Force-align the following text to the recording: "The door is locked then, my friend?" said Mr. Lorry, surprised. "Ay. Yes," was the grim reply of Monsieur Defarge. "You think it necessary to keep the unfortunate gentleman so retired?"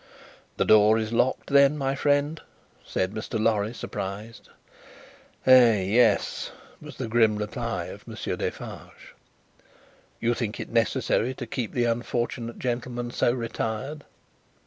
"The 0.57 0.65
door 0.65 0.97
is 0.97 1.13
locked 1.13 1.51
then, 1.51 1.77
my 1.77 1.93
friend?" 1.93 2.41
said 2.83 3.11
Mr. 3.13 3.39
Lorry, 3.39 3.71
surprised. 3.71 4.49
"Ay. 5.45 5.83
Yes," 5.87 6.51
was 6.81 6.97
the 6.97 7.07
grim 7.07 7.35
reply 7.35 7.83
of 7.85 8.07
Monsieur 8.07 8.35
Defarge. 8.35 9.13
"You 10.19 10.33
think 10.33 10.59
it 10.59 10.69
necessary 10.71 11.35
to 11.35 11.45
keep 11.45 11.73
the 11.73 11.85
unfortunate 11.85 12.57
gentleman 12.57 13.11
so 13.11 13.31
retired?" 13.31 14.03